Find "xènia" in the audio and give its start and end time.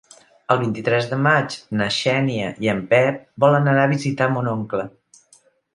1.99-2.49